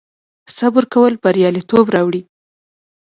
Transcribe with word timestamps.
صبر 0.57 0.83
کول 0.93 1.13
بریالیتوب 1.23 1.85
راوړي 1.95 2.21